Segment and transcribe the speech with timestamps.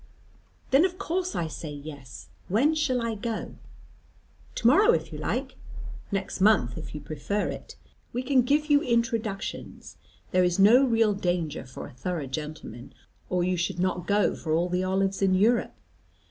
[0.71, 2.29] "Then of course I say yes.
[2.47, 3.57] When shall I go?"
[4.55, 5.57] "To morrow, if you like.
[6.11, 7.75] Next month if you prefer it.
[8.11, 9.97] We can give you introductions.
[10.31, 12.95] There is no real danger for a thorough gentleman,
[13.29, 15.75] or you should not go for all the olives in Europe.